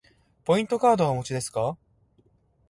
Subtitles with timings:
[0.45, 1.77] ポイントカードはお持ちですか。